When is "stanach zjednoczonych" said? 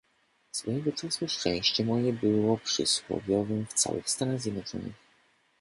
4.09-4.93